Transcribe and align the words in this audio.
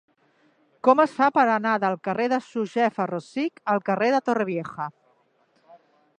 Com 0.87 1.01
es 1.03 1.11
fa 1.17 1.27
per 1.35 1.43
anar 1.57 1.73
del 1.83 1.97
carrer 2.07 2.27
de 2.33 2.41
Josefa 2.47 3.07
Rosich 3.13 3.63
al 3.75 3.85
carrer 3.91 4.13
de 4.17 4.25
Torrevieja? 4.31 4.91